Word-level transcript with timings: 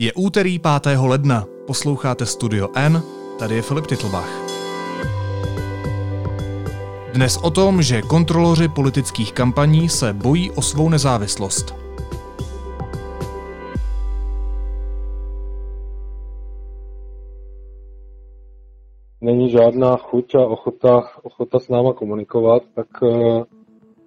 Je 0.00 0.12
úterý 0.12 0.58
5. 0.58 0.96
ledna, 1.06 1.44
posloucháte 1.66 2.26
Studio 2.26 2.68
N, 2.76 3.02
tady 3.38 3.54
je 3.54 3.62
Filip 3.62 3.86
Titlbach. 3.86 4.30
Dnes 7.14 7.36
o 7.44 7.50
tom, 7.50 7.82
že 7.82 8.02
kontroloři 8.02 8.68
politických 8.68 9.32
kampaní 9.32 9.88
se 9.88 10.12
bojí 10.12 10.50
o 10.50 10.62
svou 10.62 10.88
nezávislost. 10.88 11.74
Není 19.20 19.50
žádná 19.50 19.96
chuť 19.96 20.34
a 20.34 20.46
ochota, 20.46 21.02
ochota 21.22 21.58
s 21.58 21.68
náma 21.68 21.92
komunikovat, 21.92 22.62
tak, 22.74 22.88
eh, 23.02 23.44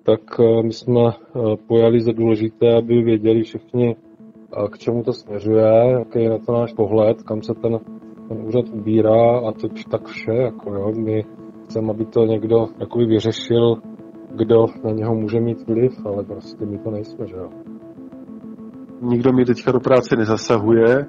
tak 0.03 0.21
eh, 0.39 0.63
my 0.63 0.73
jsme 0.73 1.01
eh, 1.09 1.39
pojali 1.67 2.01
za 2.01 2.11
důležité, 2.11 2.77
aby 2.77 3.01
věděli 3.01 3.43
všichni, 3.43 3.95
k 4.71 4.77
čemu 4.77 5.03
to 5.03 5.13
směřuje, 5.13 5.91
jaký 5.99 6.19
je 6.19 6.29
na 6.29 6.37
to 6.45 6.51
náš 6.51 6.73
pohled, 6.73 7.23
kam 7.23 7.41
se 7.41 7.53
ten, 7.53 7.79
ten 8.27 8.37
úřad 8.47 8.65
ubírá 8.73 9.39
a 9.39 9.51
to 9.51 9.67
tak 9.91 10.05
vše. 10.05 10.33
Jako 10.33 10.73
jo. 10.73 10.91
My 10.97 11.25
chceme, 11.63 11.89
aby 11.89 12.05
to 12.05 12.25
někdo 12.25 12.67
jakoby 12.79 13.05
vyřešil, 13.05 13.75
kdo 14.35 14.65
na 14.83 14.91
něho 14.91 15.15
může 15.15 15.39
mít 15.39 15.67
vliv, 15.67 16.05
ale 16.05 16.23
prostě 16.23 16.65
my 16.65 16.77
to 16.77 16.91
nejsme, 16.91 17.27
že 17.27 17.35
jo. 17.35 17.49
Nikdo 19.01 19.33
mi 19.33 19.45
teďka 19.45 19.71
do 19.71 19.79
práce 19.79 20.15
nezasahuje, 20.15 21.05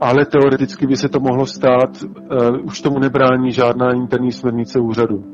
ale 0.00 0.26
teoreticky 0.26 0.86
by 0.86 0.96
se 0.96 1.08
to 1.08 1.20
mohlo 1.20 1.46
stát, 1.46 1.90
uh, 2.02 2.64
už 2.64 2.80
tomu 2.80 2.98
nebrání 2.98 3.52
žádná 3.52 3.92
interní 3.92 4.32
směrnice 4.32 4.80
úřadu. 4.80 5.24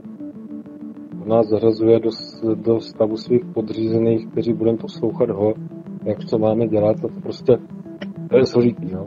Nás 1.27 1.47
zařazuje 1.49 2.01
do, 2.01 2.11
do 2.55 2.80
stavu 2.80 3.16
svých 3.16 3.45
podřízených, 3.55 4.29
kteří 4.29 4.52
budeme 4.52 4.79
poslouchat 4.79 5.30
ho, 5.30 5.55
jak 6.05 6.25
co 6.25 6.39
máme 6.39 6.69
dělat, 6.69 7.01
to 7.01 7.09
prostě 7.09 7.59
to 8.31 8.37
je 8.37 8.47
složitý, 8.47 8.87
no. 8.93 9.07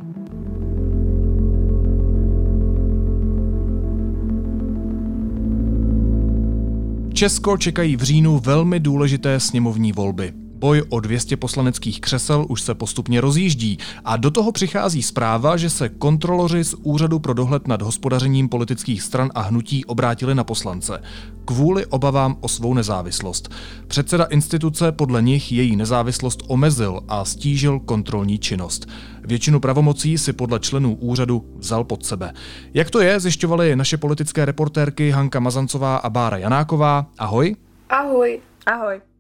Česko 7.14 7.58
čekají 7.58 7.96
v 7.96 8.02
říjnu 8.02 8.40
velmi 8.40 8.80
důležité 8.80 9.40
sněmovní 9.40 9.92
volby. 9.92 10.43
Boj 10.64 10.84
o 10.90 11.00
200 11.00 11.38
poslaneckých 11.38 12.02
křesel 12.02 12.46
už 12.50 12.62
se 12.62 12.76
postupně 12.76 13.22
rozjíždí 13.22 13.78
a 14.06 14.18
do 14.18 14.32
toho 14.32 14.52
přichází 14.52 15.04
zpráva, 15.04 15.58
že 15.58 15.70
se 15.70 15.90
kontroloři 15.90 16.64
z 16.64 16.76
Úřadu 16.84 17.20
pro 17.20 17.34
dohled 17.34 17.68
nad 17.68 17.82
hospodařením 17.82 18.50
politických 18.50 19.02
stran 19.02 19.30
a 19.36 19.42
hnutí 19.42 19.86
obrátili 19.86 20.36
na 20.36 20.44
poslance 20.44 21.02
kvůli 21.46 21.86
obavám 21.86 22.38
o 22.42 22.48
svou 22.48 22.74
nezávislost. 22.74 23.52
Předseda 23.88 24.24
instituce 24.24 24.92
podle 24.92 25.22
nich 25.22 25.52
její 25.52 25.76
nezávislost 25.76 26.44
omezil 26.48 27.02
a 27.08 27.26
stížil 27.26 27.80
kontrolní 27.80 28.40
činnost. 28.40 28.90
Většinu 29.24 29.60
pravomocí 29.60 30.18
si 30.18 30.34
podle 30.34 30.60
členů 30.60 30.96
úřadu 30.96 31.46
vzal 31.58 31.84
pod 31.84 32.06
sebe. 32.06 32.34
Jak 32.74 32.90
to 32.90 33.02
je, 33.02 33.20
zjišťovaly 33.20 33.76
naše 33.76 33.98
politické 33.98 34.46
reportérky 34.46 35.12
Hanka 35.12 35.40
Mazancová 35.40 35.98
a 35.98 36.10
Bára 36.10 36.38
Janáková. 36.38 37.06
Ahoj. 37.18 37.56
Ahoj. 37.90 38.42
Ahoj. 38.66 39.13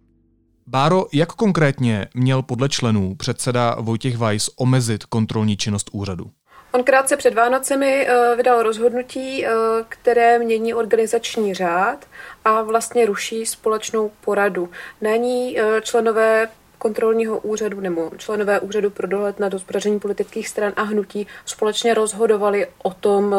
Báro, 0.67 1.05
jak 1.13 1.29
konkrétně 1.29 2.07
měl 2.13 2.41
podle 2.41 2.69
členů 2.69 3.15
předseda 3.15 3.75
Vojtěch 3.79 4.17
Weiss 4.17 4.49
omezit 4.55 5.05
kontrolní 5.05 5.57
činnost 5.57 5.89
úřadu? 5.91 6.25
On 6.71 6.83
krátce 6.83 7.17
před 7.17 7.33
Vánocemi 7.33 8.07
eh, 8.07 8.35
vydal 8.35 8.63
rozhodnutí, 8.63 9.45
eh, 9.45 9.49
které 9.89 10.39
mění 10.39 10.73
organizační 10.73 11.53
řád 11.53 12.05
a 12.45 12.61
vlastně 12.61 13.05
ruší 13.05 13.45
společnou 13.45 14.11
poradu. 14.21 14.69
Na 15.01 15.15
ní 15.15 15.59
eh, 15.59 15.81
členové 15.81 16.47
kontrolního 16.77 17.39
úřadu 17.39 17.79
nebo 17.79 18.11
členové 18.17 18.59
úřadu 18.59 18.89
pro 18.89 19.07
dohled 19.07 19.39
nad 19.39 19.53
hospodaření 19.53 19.99
politických 19.99 20.47
stran 20.47 20.73
a 20.75 20.81
hnutí 20.81 21.27
společně 21.45 21.93
rozhodovali 21.93 22.67
o 22.83 22.93
tom, 22.93 23.35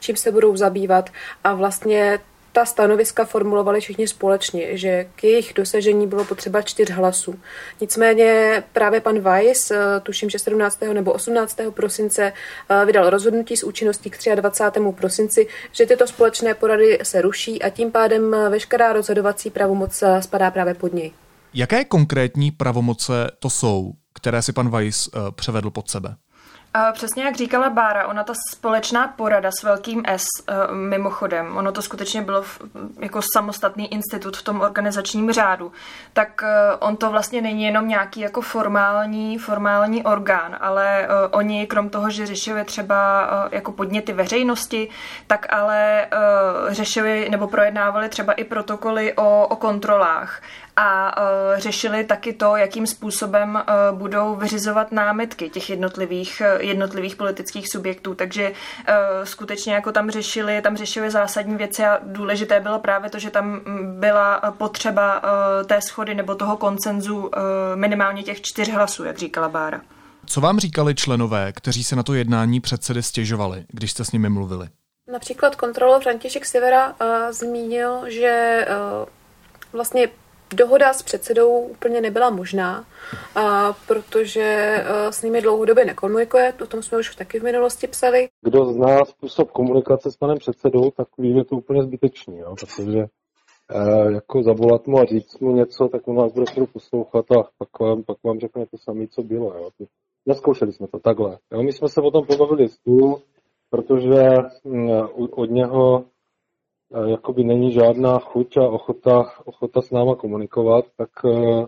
čím 0.00 0.16
se 0.16 0.32
budou 0.32 0.56
zabývat 0.56 1.10
a 1.44 1.54
vlastně 1.54 2.18
ta 2.52 2.64
stanoviska 2.64 3.24
formulovali 3.24 3.80
všichni 3.80 4.08
společně, 4.08 4.76
že 4.78 5.06
k 5.16 5.24
jejich 5.24 5.52
dosažení 5.54 6.06
bylo 6.06 6.24
potřeba 6.24 6.62
čtyř 6.62 6.90
hlasů. 6.90 7.34
Nicméně 7.80 8.62
právě 8.72 9.00
pan 9.00 9.20
Weiss, 9.20 9.70
eh, 9.70 9.76
tuším, 10.02 10.30
že 10.30 10.38
17. 10.38 10.94
nebo 10.94 11.12
18. 11.12 11.70
prosince 11.70 12.32
eh, 12.68 12.86
vydal 12.86 13.10
rozhodnutí 13.10 13.56
s 13.56 13.64
účinností 13.64 14.10
k 14.10 14.34
23. 14.34 14.80
prosinci, 14.92 15.46
že 15.72 15.86
tyto 15.86 16.06
společné 16.06 16.54
porady 16.54 16.98
se 17.02 17.22
ruší 17.22 17.62
a 17.62 17.70
tím 17.70 17.90
pádem 17.90 18.34
eh, 18.34 18.48
veškerá 18.48 18.92
rozhodovací 18.92 19.50
pravomoc 19.50 20.02
spadá 20.20 20.50
právě 20.50 20.74
pod 20.74 20.92
něj. 20.92 21.12
Jaké 21.54 21.84
konkrétní 21.84 22.50
pravomoce 22.50 23.30
to 23.38 23.50
jsou, 23.50 23.92
které 24.14 24.42
si 24.42 24.52
pan 24.52 24.70
Weiss 24.70 25.10
převedl 25.34 25.70
pod 25.70 25.90
sebe? 25.90 26.14
Přesně 26.92 27.24
jak 27.24 27.36
říkala 27.36 27.70
Bára, 27.70 28.06
ona 28.06 28.24
ta 28.24 28.32
společná 28.50 29.08
porada 29.08 29.50
s 29.60 29.62
velkým 29.62 30.02
S, 30.06 30.22
eh, 30.48 30.54
mimochodem, 30.74 31.56
ono 31.56 31.72
to 31.72 31.82
skutečně 31.82 32.22
bylo 32.22 32.44
jako 32.98 33.20
samostatný 33.34 33.92
institut 33.92 34.36
v 34.36 34.42
tom 34.42 34.60
organizačním 34.60 35.32
řádu, 35.32 35.72
tak 36.12 36.42
eh, 36.42 36.76
on 36.78 36.96
to 36.96 37.10
vlastně 37.10 37.42
není 37.42 37.64
jenom 37.64 37.88
nějaký 37.88 38.20
jako 38.20 38.40
formální, 38.40 39.38
formální 39.38 40.04
orgán, 40.04 40.56
ale 40.60 41.02
eh, 41.02 41.08
oni 41.30 41.66
krom 41.66 41.90
toho, 41.90 42.10
že 42.10 42.26
řešili 42.26 42.64
třeba 42.64 43.02
jako 43.52 43.72
podněty 43.72 44.12
veřejnosti, 44.12 44.88
tak 45.26 45.46
ale 45.52 46.06
řešili 46.68 47.28
nebo 47.30 47.46
projednávali 47.46 48.08
třeba 48.08 48.32
i 48.32 48.44
protokoly 48.44 49.12
o, 49.16 49.46
o 49.48 49.56
kontrolách 49.56 50.42
a 50.76 51.14
řešili 51.56 52.04
taky 52.04 52.32
to, 52.32 52.56
jakým 52.56 52.86
způsobem 52.86 53.62
budou 53.92 54.34
vyřizovat 54.34 54.92
námitky 54.92 55.50
těch 55.50 55.70
jednotlivých, 55.70 56.42
jednotlivých 56.62 57.16
politických 57.16 57.68
subjektů. 57.68 58.14
Takže 58.14 58.50
uh, 58.50 58.54
skutečně 59.24 59.74
jako 59.74 59.92
tam 59.92 60.10
řešili, 60.10 60.62
tam 60.62 60.76
řešili 60.76 61.10
zásadní 61.10 61.56
věci 61.56 61.84
a 61.84 61.98
důležité 62.02 62.60
bylo 62.60 62.78
právě 62.78 63.10
to, 63.10 63.18
že 63.18 63.30
tam 63.30 63.60
byla 63.98 64.40
potřeba 64.58 65.22
uh, 65.22 65.66
té 65.66 65.80
schody 65.80 66.14
nebo 66.14 66.34
toho 66.34 66.56
koncenzu 66.56 67.30
minimálně 67.74 68.22
těch 68.22 68.40
čtyř 68.40 68.70
hlasů, 68.70 69.04
jak 69.04 69.18
říkala 69.18 69.48
Bára. 69.48 69.80
Co 70.26 70.40
vám 70.40 70.58
říkali 70.58 70.94
členové, 70.94 71.52
kteří 71.52 71.84
se 71.84 71.96
na 71.96 72.02
to 72.02 72.14
jednání 72.14 72.60
předsedy 72.60 73.02
stěžovali, 73.02 73.64
když 73.68 73.90
jste 73.90 74.04
s 74.04 74.12
nimi 74.12 74.28
mluvili? 74.28 74.68
Například 75.12 75.56
kontrolor 75.56 76.02
František 76.02 76.46
Sivera 76.46 76.88
uh, 76.88 76.96
zmínil, 77.30 78.00
že 78.06 78.66
uh, 78.68 79.08
vlastně 79.72 80.08
dohoda 80.54 80.92
s 80.92 81.02
předsedou 81.02 81.58
úplně 81.58 82.00
nebyla 82.00 82.30
možná, 82.30 82.84
a, 83.34 83.72
protože 83.88 84.76
a, 84.86 85.12
s 85.12 85.22
nimi 85.22 85.40
dlouhodobě 85.42 85.84
nekomunikuje, 85.84 86.54
o 86.62 86.66
tom 86.66 86.82
jsme 86.82 86.98
už 86.98 87.16
taky 87.16 87.40
v 87.40 87.42
minulosti 87.42 87.86
psali. 87.86 88.28
Kdo 88.42 88.64
zná 88.64 89.04
způsob 89.04 89.50
komunikace 89.50 90.10
s 90.10 90.16
panem 90.16 90.38
předsedou, 90.38 90.90
tak 90.90 91.08
ví, 91.18 91.34
že 91.34 91.44
to 91.44 91.56
úplně 91.56 91.82
zbytečný, 91.82 92.38
jo, 92.38 92.54
protože 92.60 92.98
e, 92.98 94.12
jako 94.12 94.42
zavolat 94.42 94.86
mu 94.86 94.98
a 94.98 95.04
říct 95.04 95.38
mu 95.40 95.52
něco, 95.52 95.88
tak 95.88 96.08
on 96.08 96.16
vás 96.16 96.32
bude 96.32 96.46
chvíli 96.52 96.66
poslouchat 96.66 97.24
a 97.32 97.42
pak 97.58 97.80
vám, 97.80 98.02
pak 98.02 98.16
vám 98.24 98.40
řekne 98.40 98.66
to 98.66 98.78
samé, 98.78 99.06
co 99.06 99.22
bylo. 99.22 99.54
Jo. 99.54 99.70
Neskoušeli 100.26 100.72
jsme 100.72 100.86
to 100.88 100.98
takhle. 100.98 101.38
Jo. 101.52 101.62
My 101.62 101.72
jsme 101.72 101.88
se 101.88 102.00
o 102.00 102.10
tom 102.10 102.26
pobavili 102.26 102.68
stůl, 102.68 103.22
protože 103.70 104.22
od 105.36 105.50
něho 105.50 106.04
jakoby 107.06 107.44
není 107.44 107.72
žádná 107.72 108.18
chuť 108.18 108.56
a 108.56 108.68
ochota, 108.68 109.24
ochota 109.44 109.82
s 109.82 109.90
náma 109.90 110.14
komunikovat, 110.16 110.84
tak, 110.96 111.10
eh, 111.24 111.66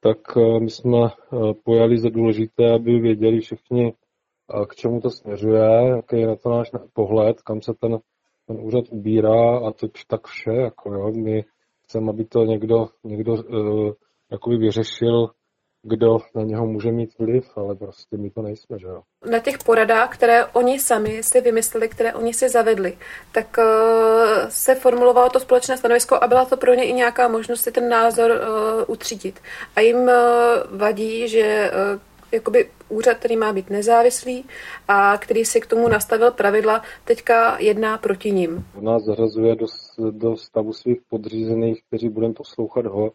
tak 0.00 0.18
eh, 0.36 0.60
my 0.60 0.70
jsme 0.70 0.98
eh, 1.06 1.54
pojali 1.64 1.98
za 1.98 2.08
důležité, 2.08 2.74
aby 2.74 2.98
věděli 3.00 3.40
všichni, 3.40 3.92
k 4.68 4.74
čemu 4.74 5.00
to 5.00 5.10
směřuje, 5.10 5.62
jaký 5.96 6.16
je 6.20 6.26
na 6.26 6.36
to 6.36 6.50
náš 6.50 6.70
pohled, 6.92 7.42
kam 7.42 7.62
se 7.62 7.72
ten, 7.80 7.98
ten 8.46 8.56
úřad 8.60 8.84
ubírá 8.90 9.58
a 9.58 9.72
to 9.72 9.88
tak 10.06 10.26
vše. 10.26 10.52
Jako 10.52 10.94
jo. 10.94 11.12
My 11.12 11.44
chceme, 11.84 12.10
aby 12.10 12.24
to 12.24 12.44
někdo, 12.44 12.88
někdo 13.04 13.36
jakoby 14.30 14.56
vyřešil 14.56 15.30
kdo 15.82 16.18
na 16.34 16.42
něho 16.42 16.66
může 16.66 16.92
mít 16.92 17.18
vliv, 17.18 17.50
ale 17.56 17.74
prostě 17.74 18.16
my 18.16 18.30
to 18.30 18.42
nejsme, 18.42 18.78
že 18.78 18.86
jo. 18.86 19.02
Na 19.30 19.38
těch 19.38 19.58
poradách, 19.58 20.14
které 20.14 20.46
oni 20.46 20.78
sami 20.78 21.22
si 21.22 21.40
vymysleli, 21.40 21.88
které 21.88 22.14
oni 22.14 22.34
si 22.34 22.48
zavedli, 22.48 22.98
tak 23.32 23.58
uh, 23.58 23.64
se 24.48 24.74
formulovalo 24.74 25.30
to 25.30 25.40
společné 25.40 25.76
stanovisko 25.76 26.18
a 26.20 26.26
byla 26.26 26.44
to 26.44 26.56
pro 26.56 26.74
ně 26.74 26.84
i 26.84 26.92
nějaká 26.92 27.28
možnost 27.28 27.60
si 27.60 27.72
ten 27.72 27.88
názor 27.88 28.30
uh, 28.30 28.84
utřídit. 28.94 29.40
A 29.76 29.80
jim 29.80 29.96
uh, 29.96 30.10
vadí, 30.70 31.28
že 31.28 31.70
uh, 31.94 32.00
jakoby 32.32 32.70
úřad, 32.88 33.16
který 33.16 33.36
má 33.36 33.52
být 33.52 33.70
nezávislý 33.70 34.44
a 34.88 35.18
který 35.18 35.44
si 35.44 35.60
k 35.60 35.66
tomu 35.66 35.88
nastavil 35.88 36.30
pravidla, 36.30 36.82
teďka 37.04 37.58
jedná 37.58 37.98
proti 37.98 38.30
ním. 38.30 38.64
Nás 38.80 39.02
zařazuje 39.02 39.56
do, 39.56 39.66
do 40.10 40.36
stavu 40.36 40.72
svých 40.72 40.98
podřízených, 41.08 41.82
kteří 41.88 42.08
budeme 42.08 42.34
poslouchat 42.34 42.86
ho, 42.86 43.12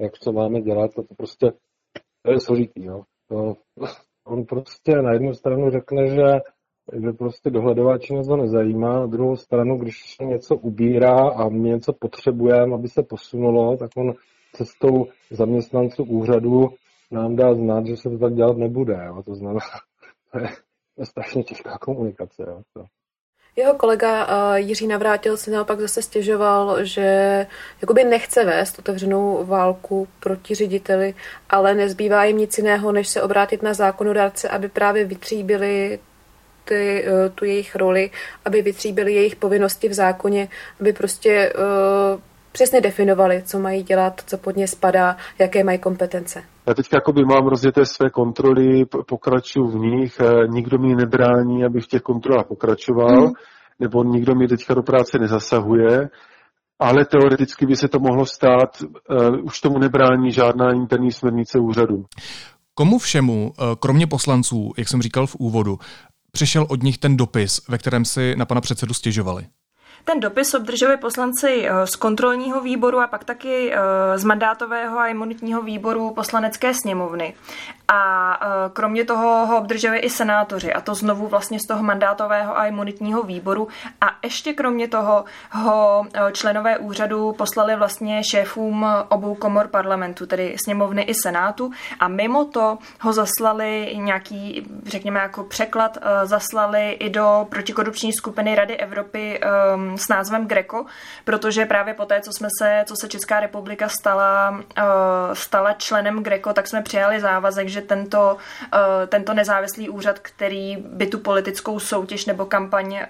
jak 0.00 0.18
co 0.18 0.32
máme 0.32 0.60
dělat 0.60 0.90
a 0.98 1.02
to 1.02 1.14
prostě 1.16 1.52
to 2.22 2.32
je 2.32 2.40
složitý, 2.40 2.84
jo. 2.84 3.02
To, 3.28 3.56
on 4.26 4.44
prostě 4.44 5.02
na 5.02 5.12
jednu 5.12 5.34
stranu 5.34 5.70
řekne, 5.70 6.06
že, 6.06 6.40
že 7.02 7.12
prostě 7.12 7.50
dohledová 7.50 7.98
činnost 7.98 8.28
ho 8.28 8.36
nezajímá, 8.36 9.00
na 9.00 9.06
druhou 9.06 9.36
stranu, 9.36 9.78
když 9.78 10.16
něco 10.22 10.56
ubírá 10.56 11.28
a 11.30 11.48
my 11.48 11.58
něco 11.68 11.92
potřebujeme, 11.92 12.74
aby 12.74 12.88
se 12.88 13.02
posunulo, 13.02 13.76
tak 13.76 13.90
on 13.96 14.14
cestou 14.52 15.06
zaměstnanců 15.30 16.04
úřadu 16.04 16.68
nám 17.10 17.36
dá 17.36 17.54
znát, 17.54 17.86
že 17.86 17.96
se 17.96 18.10
to 18.10 18.18
tak 18.18 18.34
dělat 18.34 18.56
nebude. 18.56 19.04
Jo. 19.06 19.22
To, 19.22 19.34
znamená, 19.34 19.60
to 20.32 20.38
je, 20.42 20.48
to 20.94 21.02
je 21.02 21.06
strašně 21.06 21.42
těžká 21.42 21.78
komunikace. 21.78 22.44
Jo, 22.48 22.62
to. 22.72 22.84
Jeho 23.58 23.74
kolega 23.74 24.26
uh, 24.26 24.56
Jiří 24.56 24.86
Navrátil 24.86 25.36
si 25.36 25.50
naopak 25.50 25.80
zase 25.80 26.02
stěžoval, 26.02 26.84
že 26.84 27.46
jakoby 27.82 28.04
nechce 28.04 28.44
vést 28.44 28.78
otevřenou 28.78 29.44
válku 29.44 30.08
proti 30.20 30.54
řediteli, 30.54 31.14
ale 31.50 31.74
nezbývá 31.74 32.24
jim 32.24 32.38
nic 32.38 32.58
jiného, 32.58 32.92
než 32.92 33.08
se 33.08 33.22
obrátit 33.22 33.62
na 33.62 33.74
zákonodárce, 33.74 34.48
aby 34.48 34.68
právě 34.68 35.04
vytříbili 35.04 35.98
ty, 36.64 37.04
uh, 37.04 37.34
tu 37.34 37.44
jejich 37.44 37.76
roli, 37.76 38.10
aby 38.44 38.62
vytříbili 38.62 39.14
jejich 39.14 39.36
povinnosti 39.36 39.88
v 39.88 39.94
zákoně, 39.94 40.48
aby 40.80 40.92
prostě 40.92 41.52
uh, 41.52 42.20
přesně 42.52 42.80
definovali, 42.80 43.42
co 43.46 43.58
mají 43.58 43.82
dělat, 43.82 44.22
co 44.26 44.38
pod 44.38 44.56
ně 44.56 44.68
spadá, 44.68 45.16
jaké 45.38 45.64
mají 45.64 45.78
kompetence. 45.78 46.42
Já 46.66 46.74
teď 46.74 46.86
jakoby 46.94 47.24
mám 47.24 47.46
rozjeté 47.46 47.86
své 47.86 48.10
kontroly, 48.10 48.84
pokračuju 49.08 49.66
v 49.68 49.74
nich, 49.74 50.20
nikdo 50.48 50.78
mi 50.78 50.94
nebrání, 50.94 51.64
aby 51.64 51.80
v 51.80 51.86
těch 51.86 52.02
kontrolách 52.02 52.46
pokračoval, 52.46 53.20
mm. 53.20 53.32
nebo 53.80 54.04
nikdo 54.04 54.34
mi 54.34 54.48
teďka 54.48 54.74
do 54.74 54.82
práce 54.82 55.18
nezasahuje, 55.18 56.08
ale 56.78 57.04
teoreticky 57.04 57.66
by 57.66 57.76
se 57.76 57.88
to 57.88 57.98
mohlo 57.98 58.26
stát, 58.26 58.82
uh, 58.82 59.36
už 59.42 59.60
tomu 59.60 59.78
nebrání 59.78 60.32
žádná 60.32 60.72
interní 60.72 61.12
směrnice 61.12 61.58
úřadu. 61.58 62.04
Komu 62.74 62.98
všemu, 62.98 63.52
eh, 63.58 63.62
kromě 63.78 64.06
poslanců, 64.06 64.72
jak 64.78 64.88
jsem 64.88 65.02
říkal 65.02 65.26
v 65.26 65.36
úvodu, 65.38 65.78
přišel 66.32 66.66
od 66.68 66.82
nich 66.82 66.98
ten 66.98 67.16
dopis, 67.16 67.68
ve 67.68 67.78
kterém 67.78 68.04
si 68.04 68.36
na 68.36 68.44
pana 68.44 68.60
předsedu 68.60 68.94
stěžovali? 68.94 69.46
Ten 70.08 70.20
dopis 70.20 70.54
obdrželi 70.54 70.96
poslanci 70.96 71.68
eh, 71.68 71.86
z 71.86 71.96
kontrolního 71.96 72.60
výboru 72.60 72.98
a 73.00 73.06
pak 73.06 73.24
taky 73.24 73.72
eh, 73.74 73.78
z 74.18 74.24
mandátového 74.24 74.98
a 74.98 75.06
imunitního 75.06 75.62
výboru 75.62 76.10
poslanecké 76.10 76.74
sněmovny. 76.74 77.34
A 77.88 78.38
eh, 78.42 78.70
kromě 78.72 79.04
toho 79.04 79.46
ho 79.46 79.58
obdrželi 79.58 79.98
i 79.98 80.10
senátoři, 80.10 80.72
a 80.72 80.80
to 80.80 80.94
znovu 80.94 81.26
vlastně 81.26 81.60
z 81.60 81.66
toho 81.66 81.82
mandátového 81.82 82.58
a 82.58 82.66
imunitního 82.66 83.22
výboru. 83.22 83.68
A 84.00 84.16
ještě 84.22 84.52
kromě 84.52 84.88
toho 84.88 85.24
ho 85.50 86.06
členové 86.32 86.78
úřadu 86.78 87.32
poslali 87.32 87.76
vlastně 87.76 88.24
šéfům 88.24 88.86
obou 89.08 89.34
komor 89.34 89.68
parlamentu, 89.68 90.26
tedy 90.26 90.56
sněmovny 90.64 91.02
i 91.02 91.14
senátu. 91.14 91.70
A 92.00 92.08
mimo 92.08 92.44
to 92.44 92.78
ho 93.00 93.12
zaslali 93.12 93.92
nějaký, 93.94 94.68
řekněme, 94.86 95.20
jako 95.20 95.44
překlad, 95.44 95.98
zaslali 96.24 96.90
i 96.90 97.10
do 97.10 97.46
protikorupční 97.50 98.12
skupiny 98.12 98.54
Rady 98.54 98.76
Evropy 98.76 99.40
s 99.96 100.08
názvem 100.08 100.46
Greco, 100.46 100.84
protože 101.24 101.66
právě 101.66 101.94
po 101.94 102.04
té, 102.04 102.20
co 102.20 102.32
jsme 102.32 102.48
se, 102.62 102.84
co 102.86 102.94
se 103.00 103.08
Česká 103.08 103.40
republika 103.40 103.88
stala, 103.88 104.60
stala 105.32 105.72
členem 105.72 106.22
Greco, 106.22 106.52
tak 106.52 106.66
jsme 106.68 106.82
přijali 106.82 107.20
závazek, 107.20 107.68
že 107.68 107.77
tento, 107.80 108.36
eh, 108.74 109.06
tento 109.06 109.34
nezávislý 109.34 109.88
úřad, 109.88 110.18
který 110.18 110.76
by 110.76 111.06
tu 111.06 111.18
politickou 111.18 111.80
soutěž 111.80 112.26
nebo 112.26 112.46
kampaň 112.46 112.94
eh, 112.94 113.06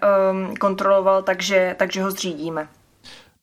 kontroloval, 0.60 1.22
takže, 1.22 1.74
takže 1.78 2.02
ho 2.02 2.10
zřídíme. 2.10 2.68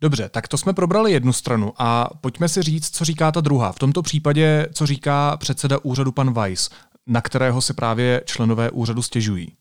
Dobře, 0.01 0.29
tak 0.29 0.47
to 0.47 0.57
jsme 0.57 0.73
probrali 0.73 1.11
jednu 1.11 1.33
stranu 1.33 1.73
a 1.77 2.09
pojďme 2.21 2.49
si 2.49 2.61
říct, 2.61 2.95
co 2.95 3.05
říká 3.05 3.31
ta 3.31 3.41
druhá. 3.41 3.71
V 3.71 3.79
tomto 3.79 4.01
případě, 4.01 4.67
co 4.73 4.85
říká 4.85 5.37
předseda 5.37 5.77
úřadu 5.83 6.11
pan 6.11 6.33
Weiss, 6.33 6.69
na 7.07 7.21
kterého 7.21 7.61
se 7.61 7.73
právě 7.73 8.21
členové 8.25 8.71
úřadu 8.71 9.01
stěžují. 9.01 9.53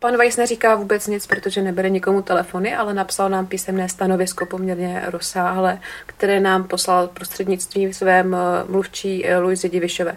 Pan 0.00 0.16
Weiss 0.16 0.36
neříká 0.36 0.74
vůbec 0.74 1.06
nic, 1.06 1.26
protože 1.26 1.62
nebere 1.62 1.90
nikomu 1.90 2.22
telefony, 2.22 2.76
ale 2.76 2.94
napsal 2.94 3.28
nám 3.30 3.46
písemné 3.46 3.88
stanovisko 3.88 4.46
poměrně 4.46 5.02
rozsáhle, 5.06 5.80
které 6.06 6.40
nám 6.40 6.64
poslal 6.64 7.08
prostřednictvím 7.08 7.92
svém 7.92 8.34
eh, 8.34 8.38
mluvčí 8.68 9.26
eh, 9.26 9.38
Luizy 9.38 9.68
Divišové. 9.68 10.16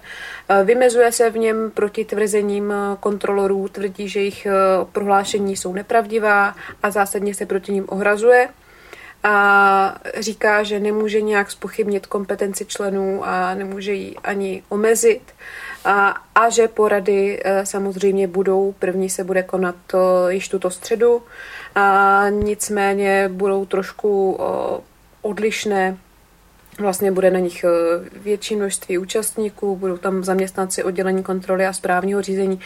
Eh, 0.50 0.64
vymezuje 0.64 1.12
se 1.12 1.30
v 1.30 1.38
něm 1.38 1.72
proti 1.72 2.06
tvrzením 2.06 2.74
kontrolorů, 3.00 3.68
tvrdí, 3.68 4.10
že 4.10 4.20
jejich 4.20 4.48
prohlášení 4.92 5.58
jsou 5.58 5.74
nepravdivá 5.74 6.56
a 6.84 6.92
zásadně 6.92 7.34
se 7.34 7.46
proti 7.46 7.72
ním 7.72 7.86
ohrazuje 7.90 8.50
a 9.24 9.96
říká, 10.20 10.64
že 10.64 10.80
nemůže 10.80 11.22
nějak 11.22 11.52
spochybnit 11.52 12.08
kompetenci 12.08 12.66
členů 12.66 13.22
a 13.26 13.54
nemůže 13.54 13.94
ji 13.94 14.16
ani 14.24 14.64
omezit 14.70 15.22
a, 15.86 16.16
a 16.36 16.50
že 16.50 16.68
porady 16.68 17.42
e, 17.44 17.66
samozřejmě 17.66 18.28
budou, 18.28 18.76
první 18.80 19.10
se 19.10 19.24
bude 19.24 19.44
konat 19.44 19.76
to, 19.88 20.30
již 20.30 20.50
tuto 20.50 20.70
středu, 20.70 21.24
a 21.76 22.26
nicméně 22.30 23.30
budou 23.34 23.66
trošku 23.66 24.36
o, 24.40 24.82
odlišné. 25.22 25.98
Vlastně 26.80 27.12
bude 27.12 27.32
na 27.32 27.40
nich 27.40 27.66
větší 28.14 28.56
množství 28.56 28.98
účastníků, 28.98 29.76
budou 29.76 29.98
tam 29.98 30.24
zaměstnanci 30.24 30.84
oddělení 30.84 31.24
kontroly 31.24 31.66
a 31.66 31.74
správního 31.74 32.22
řízení, 32.22 32.60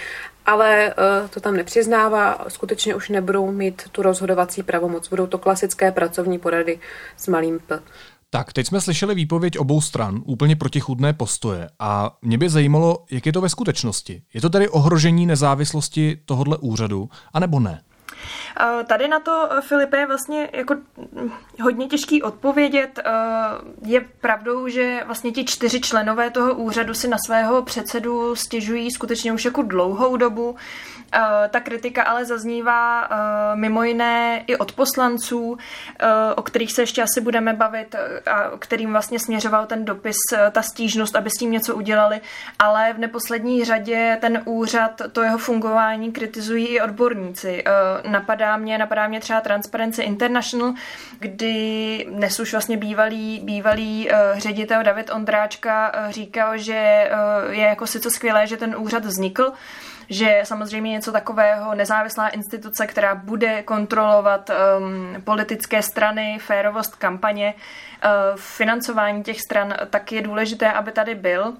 ale 0.46 0.94
to 1.30 1.40
tam 1.40 1.56
nepřiznává, 1.56 2.46
skutečně 2.48 2.96
už 2.96 3.10
nebudou 3.10 3.52
mít 3.52 3.82
tu 3.92 4.02
rozhodovací 4.02 4.64
pravomoc, 4.64 5.10
budou 5.10 5.28
to 5.28 5.38
klasické 5.38 5.92
pracovní 5.92 6.40
porady 6.40 6.80
s 7.18 7.28
malým 7.28 7.60
P. 7.60 7.80
Tak, 8.34 8.54
teď 8.54 8.68
jsme 8.68 8.82
slyšeli 8.82 9.16
výpověď 9.16 9.58
obou 9.58 9.82
stran, 9.82 10.22
úplně 10.26 10.56
protichudné 10.56 11.14
postoje 11.14 11.70
a 11.80 12.18
mě 12.22 12.38
by 12.38 12.50
zajímalo, 12.50 13.06
jak 13.12 13.26
je 13.26 13.34
to 13.34 13.42
ve 13.42 13.50
skutečnosti. 13.50 14.22
Je 14.34 14.42
to 14.42 14.50
tedy 14.50 14.70
ohrožení 14.70 15.26
nezávislosti 15.26 16.18
tohohle 16.26 16.58
úřadu, 16.58 17.10
anebo 17.34 17.60
ne? 17.60 17.82
Tady 18.86 19.08
na 19.08 19.20
to, 19.20 19.50
Filipe, 19.62 19.98
je 19.98 20.08
vlastně 20.08 20.50
jako 20.54 20.76
hodně 21.62 21.88
těžký 21.88 22.24
odpovědět. 22.24 23.00
Je 23.86 24.02
pravdou, 24.22 24.68
že 24.68 25.04
vlastně 25.06 25.32
ti 25.32 25.46
čtyři 25.46 25.82
členové 25.82 26.30
toho 26.30 26.54
úřadu 26.54 26.94
si 26.94 27.08
na 27.08 27.18
svého 27.26 27.62
předsedu 27.62 28.36
stěžují 28.36 28.92
skutečně 28.92 29.34
už 29.34 29.46
jako 29.46 29.62
dlouhou 29.62 30.18
dobu. 30.18 30.56
Eh, 31.16 31.50
ta 31.50 31.60
kritika 31.60 32.04
ale 32.04 32.26
zaznívá 32.26 33.06
eh, 33.06 33.56
mimo 33.56 33.84
jiné 33.84 34.44
i 34.48 34.56
od 34.56 34.72
poslanců, 34.72 35.58
eh, 36.00 36.08
o 36.36 36.42
kterých 36.42 36.72
se 36.72 36.82
ještě 36.82 37.04
asi 37.04 37.22
budeme 37.22 37.54
bavit 37.54 37.96
a 38.26 38.52
kterým 38.60 38.92
vlastně 38.92 39.20
směřoval 39.20 39.66
ten 39.66 39.86
dopis, 39.86 40.16
ta 40.52 40.62
stížnost, 40.62 41.16
aby 41.16 41.30
s 41.30 41.34
tím 41.34 41.52
něco 41.52 41.76
udělali, 41.76 42.22
ale 42.60 42.94
v 42.94 42.98
neposlední 42.98 43.66
řadě 43.66 44.18
ten 44.22 44.42
úřad, 44.46 45.02
to 45.12 45.22
jeho 45.22 45.38
fungování 45.38 46.12
kritizují 46.12 46.68
i 46.68 46.82
odborníci. 46.82 47.64
Napadá 48.14 48.58
mě, 48.58 48.78
napadá 48.78 49.08
mě 49.08 49.20
třeba 49.20 49.42
Transparency 49.42 50.02
International, 50.04 50.74
kdy 51.20 52.06
dnes 52.10 52.40
už 52.40 52.52
vlastně 52.52 52.78
bývalý, 52.78 53.40
bývalý 53.44 54.10
ředitel 54.34 54.84
David 54.84 55.10
Ondráčka 55.10 55.92
říkal, 56.10 56.58
že 56.58 57.10
je 57.50 57.64
jako 57.64 57.88
sice 57.88 58.10
skvělé, 58.10 58.48
že 58.48 58.58
ten 58.58 58.76
úřad 58.78 59.06
vznikl, 59.06 59.54
že 60.10 60.42
samozřejmě 60.44 60.92
něco 60.92 61.12
takového, 61.12 61.76
nezávislá 61.76 62.28
instituce, 62.28 62.88
která 62.88 63.16
bude 63.16 63.64
kontrolovat 63.64 64.50
um, 64.50 65.22
politické 65.22 65.82
strany, 65.82 66.38
férovost 66.40 66.96
kampaně, 66.96 67.54
uh, 67.54 68.12
financování 68.36 69.24
těch 69.24 69.42
stran, 69.42 69.74
tak 69.90 70.12
je 70.12 70.22
důležité, 70.22 70.72
aby 70.72 70.92
tady 70.92 71.16
byl 71.16 71.54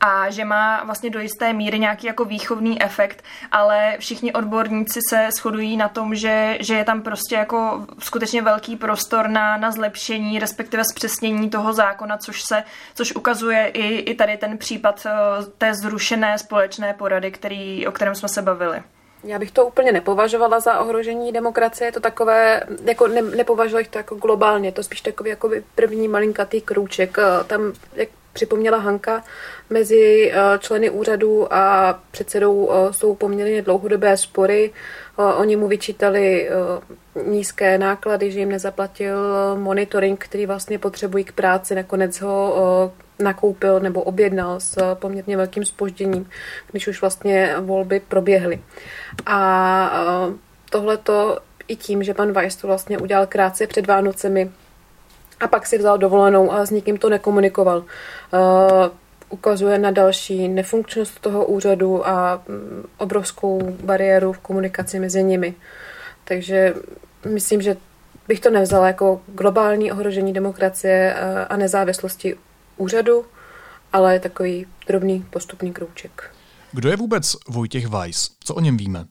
a 0.00 0.30
že 0.30 0.44
má 0.44 0.84
vlastně 0.84 1.10
do 1.10 1.20
jisté 1.20 1.52
míry 1.52 1.78
nějaký 1.78 2.06
jako 2.06 2.24
výchovný 2.24 2.82
efekt, 2.82 3.24
ale 3.52 3.96
všichni 3.98 4.32
odborníci 4.32 5.00
se 5.08 5.28
shodují 5.38 5.76
na 5.76 5.88
tom, 5.88 6.14
že, 6.14 6.58
že 6.60 6.74
je 6.74 6.84
tam 6.84 7.02
prostě 7.02 7.34
jako 7.34 7.86
skutečně 7.98 8.42
velký 8.42 8.76
prostor 8.76 9.28
na, 9.28 9.56
na 9.56 9.70
zlepšení, 9.70 10.38
respektive 10.38 10.82
zpřesnění 10.92 11.50
toho 11.50 11.72
zákona, 11.72 12.16
což 12.18 12.42
se, 12.42 12.62
což 12.94 13.12
ukazuje 13.14 13.66
i, 13.66 13.96
i 13.98 14.14
tady 14.14 14.36
ten 14.36 14.58
případ 14.58 15.06
eh, 15.06 15.10
té 15.58 15.74
zrušené 15.74 16.38
společné 16.38 16.94
porady, 16.94 17.30
který, 17.30 17.86
o 17.86 17.92
kterém 17.92 18.14
jsme 18.14 18.28
se 18.28 18.42
bavili. 18.42 18.82
Já 19.24 19.38
bych 19.38 19.50
to 19.50 19.66
úplně 19.66 19.92
nepovažovala 19.92 20.60
za 20.60 20.78
ohrožení 20.78 21.32
demokracie, 21.32 21.88
je 21.88 21.92
to 21.92 22.00
takové, 22.00 22.62
jako 22.84 23.08
ne, 23.08 23.22
nepovažovala 23.22 23.86
to 23.90 23.98
jako 23.98 24.14
globálně, 24.14 24.72
to 24.72 24.82
spíš 24.82 25.00
takový 25.00 25.30
jako 25.30 25.50
první 25.74 26.08
malinkatý 26.08 26.60
krůček. 26.60 27.18
Eh, 27.18 27.44
tam, 27.44 27.72
jak 27.94 28.08
připomněla 28.38 28.78
Hanka, 28.78 29.24
mezi 29.70 30.32
eh, 30.32 30.58
členy 30.58 30.90
úřadu 30.90 31.52
a 31.54 31.94
předsedou 32.10 32.70
eh, 32.70 32.92
jsou 32.92 33.14
poměrně 33.14 33.62
dlouhodobé 33.62 34.16
spory. 34.16 34.70
Eh, 34.70 35.22
oni 35.22 35.56
mu 35.56 35.68
vyčítali 35.68 36.50
nízké 37.26 37.78
náklady, 37.78 38.30
že 38.30 38.38
jim 38.38 38.48
nezaplatil 38.48 39.16
monitoring, 39.56 40.24
který 40.24 40.46
vlastně 40.46 40.78
potřebují 40.78 41.24
k 41.24 41.32
práci. 41.32 41.74
Nakonec 41.74 42.20
ho 42.20 42.92
nakoupil 43.18 43.80
nebo 43.80 44.02
objednal 44.02 44.60
s 44.60 44.94
poměrně 44.94 45.36
velkým 45.36 45.64
spožděním, 45.64 46.30
když 46.70 46.88
už 46.88 47.00
vlastně 47.00 47.54
volby 47.60 48.00
proběhly. 48.08 48.60
A 49.26 49.90
tohleto 50.70 51.38
i 51.68 51.76
tím, 51.76 52.02
že 52.02 52.14
pan 52.14 52.32
Weiss 52.32 52.56
to 52.56 52.66
vlastně 52.66 52.98
udělal 52.98 53.26
krátce 53.26 53.66
před 53.66 53.86
Vánocemi, 53.86 54.50
a 55.40 55.48
pak 55.48 55.66
si 55.66 55.78
vzal 55.78 55.98
dovolenou 55.98 56.52
a 56.52 56.66
s 56.66 56.70
nikým 56.70 56.96
to 56.96 57.08
nekomunikoval. 57.08 57.78
Uh, 57.78 58.38
ukazuje 59.28 59.78
na 59.78 59.90
další 59.90 60.48
nefunkčnost 60.48 61.20
toho 61.20 61.46
úřadu 61.46 62.08
a 62.08 62.42
mm, 62.48 62.84
obrovskou 62.98 63.76
bariéru 63.84 64.32
v 64.32 64.38
komunikaci 64.38 65.00
mezi 65.00 65.22
nimi. 65.24 65.54
Takže 66.24 66.74
myslím, 67.28 67.62
že 67.62 67.76
bych 68.28 68.40
to 68.40 68.50
nevzala 68.50 68.86
jako 68.86 69.20
globální 69.26 69.92
ohrožení 69.92 70.32
demokracie 70.32 71.14
uh, 71.14 71.46
a 71.48 71.56
nezávislosti 71.56 72.36
úřadu, 72.76 73.24
ale 73.92 74.20
takový 74.20 74.66
drobný 74.86 75.26
postupný 75.30 75.72
krouček. 75.72 76.30
Kdo 76.72 76.88
je 76.88 76.96
vůbec 76.96 77.36
Vojtěch 77.48 77.86
Weiss? 77.86 78.30
Co 78.44 78.54
o 78.54 78.60
něm 78.60 78.76
víme? 78.76 79.04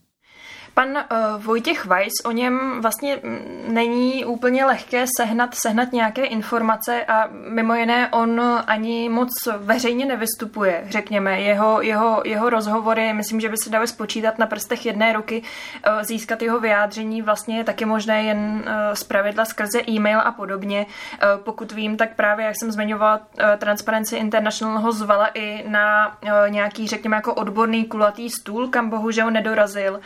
Pan 0.77 0.89
uh, 0.89 1.43
Vojtěch 1.43 1.85
Weiss, 1.85 2.13
o 2.25 2.31
něm 2.31 2.81
vlastně 2.81 3.19
není 3.67 4.25
úplně 4.25 4.65
lehké 4.65 5.05
sehnat, 5.17 5.55
sehnat 5.55 5.91
nějaké 5.91 6.25
informace 6.25 7.05
a 7.05 7.29
mimo 7.49 7.75
jiné 7.75 8.09
on 8.11 8.41
ani 8.67 9.09
moc 9.09 9.29
veřejně 9.57 10.05
nevystupuje, 10.05 10.83
řekněme. 10.89 11.41
Jeho, 11.41 11.81
jeho, 11.81 12.21
jeho 12.25 12.49
rozhovory, 12.49 13.13
myslím, 13.13 13.39
že 13.39 13.49
by 13.49 13.57
se 13.63 13.69
dalo 13.69 13.87
spočítat 13.87 14.39
na 14.39 14.45
prstech 14.45 14.85
jedné 14.85 15.13
ruky, 15.13 15.41
uh, 15.41 16.01
získat 16.01 16.41
jeho 16.41 16.59
vyjádření 16.59 17.21
vlastně 17.21 17.57
je 17.57 17.63
taky 17.63 17.85
možné 17.85 18.23
jen 18.23 18.37
uh, 18.39 18.71
z 18.93 19.03
pravidla 19.03 19.45
skrze 19.45 19.81
e-mail 19.89 20.19
a 20.19 20.31
podobně. 20.31 20.85
Uh, 20.85 21.43
pokud 21.43 21.71
vím, 21.71 21.97
tak 21.97 22.15
právě, 22.15 22.45
jak 22.45 22.55
jsem 22.59 22.71
zmiňovala, 22.71 23.17
uh, 23.17 23.45
Transparency 23.57 24.15
International 24.15 24.79
ho 24.79 24.91
zvala 24.91 25.29
i 25.33 25.63
na 25.67 26.17
uh, 26.23 26.29
nějaký, 26.49 26.87
řekněme, 26.87 27.15
jako 27.15 27.33
odborný 27.33 27.85
kulatý 27.85 28.29
stůl, 28.29 28.67
kam 28.67 28.89
bohužel 28.89 29.31
nedorazil. 29.31 29.99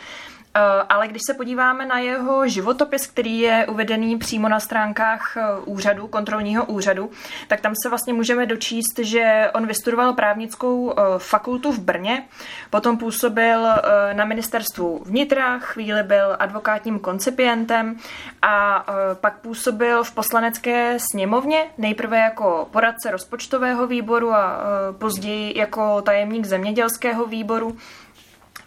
Eh, 0.54 0.60
ale 0.88 1.08
když 1.08 1.22
se 1.26 1.34
podíváme 1.34 1.86
na 1.86 1.98
jeho 1.98 2.48
životopis, 2.48 3.06
který 3.06 3.38
je 3.38 3.66
uvedený 3.70 4.18
přímo 4.18 4.48
na 4.48 4.60
stránkách 4.60 5.36
eh, 5.36 5.42
úřadu, 5.64 6.06
kontrolního 6.06 6.64
úřadu, 6.64 7.10
tak 7.48 7.60
tam 7.60 7.72
se 7.82 7.88
vlastně 7.88 8.12
můžeme 8.12 8.46
dočíst, 8.46 8.98
že 8.98 9.50
on 9.54 9.66
vystudoval 9.66 10.12
právnickou 10.12 10.92
eh, 10.92 11.02
fakultu 11.18 11.72
v 11.72 11.78
Brně, 11.78 12.24
potom 12.70 12.98
působil 12.98 13.66
na 14.12 14.24
ministerstvu 14.24 15.02
vnitra, 15.06 15.58
chvíli 15.58 16.02
byl 16.02 16.36
advokátním 16.38 16.98
koncipientem 16.98 17.96
a 18.42 18.86
pak 19.14 19.38
působil 19.38 20.04
v 20.04 20.12
poslanecké 20.12 20.98
sněmovně, 21.12 21.64
nejprve 21.78 22.18
jako 22.18 22.68
poradce 22.70 23.10
rozpočtového 23.10 23.86
výboru 23.86 24.34
a 24.34 24.60
později 24.98 25.58
jako 25.58 26.02
tajemník 26.02 26.44
zemědělského 26.44 27.26
výboru. 27.26 27.76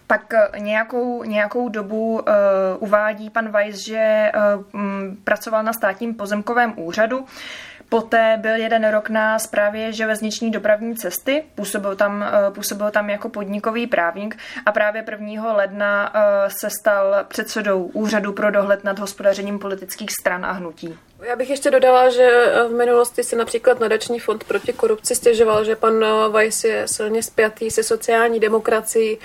Pak 0.06 0.34
eh, 0.34 0.60
nějakou, 0.60 1.24
nějakou 1.24 1.68
dobu 1.68 2.12
uh, 2.14 2.22
uvádí 2.78 3.30
pan 3.30 3.48
Weiss, 3.48 3.78
že 3.78 4.32
uh, 4.34 4.82
pracoval 5.24 5.62
na 5.62 5.72
státním 5.72 6.14
pozemkovém 6.14 6.72
úřadu. 6.76 7.26
Poté 7.88 8.38
byl 8.40 8.56
jeden 8.56 8.88
rok 8.88 9.10
na 9.10 9.38
správě 9.38 9.92
železniční 9.92 10.50
dopravní 10.50 10.96
cesty, 10.96 11.44
působil 11.54 11.96
tam, 11.96 12.24
působil 12.54 12.90
tam 12.90 13.10
jako 13.10 13.28
podnikový 13.28 13.86
právník 13.86 14.38
a 14.66 14.72
právě 14.72 15.04
1. 15.10 15.52
ledna 15.52 16.12
se 16.60 16.70
stal 16.70 17.16
předsedou 17.28 17.84
Úřadu 17.84 18.32
pro 18.32 18.50
dohled 18.50 18.84
nad 18.84 18.98
hospodařením 18.98 19.58
politických 19.58 20.10
stran 20.20 20.44
a 20.44 20.52
hnutí. 20.52 20.98
Já 21.22 21.36
bych 21.36 21.50
ještě 21.50 21.70
dodala, 21.70 22.10
že 22.10 22.52
v 22.68 22.72
minulosti 22.72 23.24
si 23.24 23.36
například 23.36 23.80
nadační 23.80 24.20
fond 24.20 24.44
proti 24.44 24.72
korupci 24.72 25.14
stěžoval, 25.14 25.64
že 25.64 25.76
pan 25.76 26.04
Weiss 26.30 26.64
je 26.64 26.88
silně 26.88 27.22
spjatý 27.22 27.70
se 27.70 27.82
sociální 27.82 28.40
demokracií, 28.40 29.18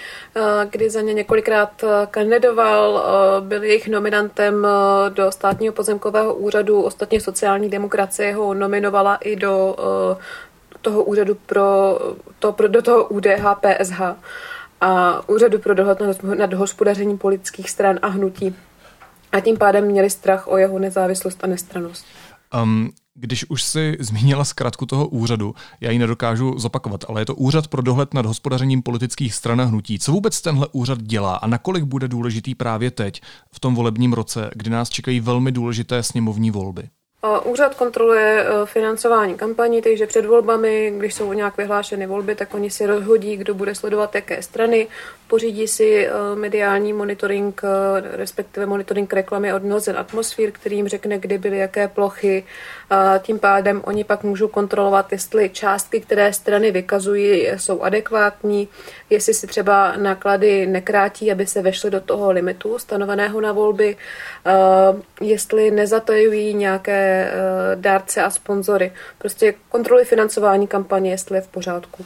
kdy 0.69 0.89
za 0.89 1.01
ně 1.01 1.13
několikrát 1.13 1.83
kandidoval, 2.11 3.03
byl 3.39 3.63
jejich 3.63 3.87
nominantem 3.87 4.67
do 5.09 5.31
státního 5.31 5.73
pozemkového 5.73 6.35
úřadu, 6.35 6.81
ostatně 6.81 7.21
sociální 7.21 7.69
demokracie 7.69 8.33
ho 8.33 8.53
nominovala 8.53 9.15
i 9.15 9.35
do 9.35 9.75
toho 10.81 11.03
úřadu 11.03 11.35
pro, 11.45 11.99
to, 12.39 12.51
pro 12.51 12.67
do 12.67 12.81
toho 12.81 13.03
UDH 13.03 13.45
PSH 13.61 14.01
a 14.81 15.21
úřadu 15.29 15.59
pro 15.59 15.73
dohled 15.73 15.99
nad 16.37 16.53
hospodařením 16.53 17.17
politických 17.17 17.69
stran 17.69 17.99
a 18.01 18.07
hnutí 18.07 18.55
a 19.31 19.39
tím 19.39 19.57
pádem 19.57 19.85
měli 19.85 20.09
strach 20.09 20.47
o 20.47 20.57
jeho 20.57 20.79
nezávislost 20.79 21.43
a 21.43 21.47
nestranost. 21.47 22.05
Um, 22.63 22.89
když 23.15 23.49
už 23.49 23.63
si 23.63 23.97
zmínila 23.99 24.45
zkrátku 24.45 24.85
toho 24.85 25.07
úřadu, 25.07 25.55
já 25.81 25.91
ji 25.91 25.99
nedokážu 25.99 26.59
zopakovat, 26.59 27.05
ale 27.07 27.21
je 27.21 27.25
to 27.25 27.35
úřad 27.35 27.67
pro 27.67 27.81
dohled 27.81 28.13
nad 28.13 28.25
hospodařením 28.25 28.81
politických 28.81 29.33
stran 29.33 29.61
a 29.61 29.63
hnutí. 29.63 29.99
Co 29.99 30.11
vůbec 30.11 30.41
tenhle 30.41 30.67
úřad 30.71 31.01
dělá 31.01 31.35
a 31.35 31.47
nakolik 31.47 31.83
bude 31.83 32.07
důležitý 32.07 32.55
právě 32.55 32.91
teď, 32.91 33.21
v 33.53 33.59
tom 33.59 33.75
volebním 33.75 34.13
roce, 34.13 34.49
kdy 34.55 34.69
nás 34.69 34.89
čekají 34.89 35.19
velmi 35.19 35.51
důležité 35.51 36.03
sněmovní 36.03 36.51
volby? 36.51 36.89
Úřad 37.43 37.75
kontroluje 37.75 38.45
e, 38.45 38.65
financování 38.65 39.35
kampaní, 39.35 39.81
takže 39.81 40.07
před 40.07 40.25
volbami, 40.25 40.93
když 40.97 41.13
jsou 41.13 41.33
nějak 41.33 41.57
vyhlášeny 41.57 42.07
volby, 42.07 42.35
tak 42.35 42.53
oni 42.53 42.69
si 42.69 42.85
rozhodí, 42.85 43.37
kdo 43.37 43.53
bude 43.53 43.75
sledovat 43.75 44.15
jaké 44.15 44.41
strany, 44.41 44.87
pořídí 45.31 45.67
si 45.67 46.07
e, 46.07 46.11
mediální 46.35 46.93
monitoring, 46.93 47.61
e, 47.63 47.67
respektive 48.17 48.65
monitoring 48.65 49.13
reklamy 49.13 49.53
od 49.53 49.63
Nozen 49.63 49.97
Atmosphere, 49.97 50.51
který 50.51 50.75
jim 50.75 50.87
řekne, 50.87 51.19
kdy 51.19 51.37
byly 51.37 51.57
jaké 51.57 51.87
plochy. 51.87 52.43
Tím 53.19 53.39
pádem 53.39 53.81
oni 53.85 54.03
pak 54.03 54.23
můžou 54.23 54.47
kontrolovat, 54.47 55.11
jestli 55.11 55.49
částky, 55.49 56.01
které 56.01 56.33
strany 56.33 56.71
vykazují, 56.71 57.47
jsou 57.55 57.81
adekvátní, 57.81 58.67
jestli 59.09 59.33
si 59.33 59.47
třeba 59.47 59.97
náklady 59.97 60.67
nekrátí, 60.67 61.31
aby 61.31 61.47
se 61.47 61.61
vešly 61.61 61.91
do 61.91 62.01
toho 62.01 62.31
limitu 62.31 62.79
stanoveného 62.79 63.41
na 63.41 63.51
volby, 63.51 63.97
jestli 65.21 65.71
nezatajují 65.71 66.53
nějaké 66.53 67.31
Eh, 67.41 67.75
dárce 67.75 68.23
a 68.23 68.29
sponzory. 68.29 68.91
Prostě 69.17 69.53
kontrolují 69.69 70.05
financování 70.05 70.67
kampaně, 70.67 71.11
jestli 71.11 71.37
je 71.37 71.41
v 71.41 71.47
pořádku. 71.47 72.05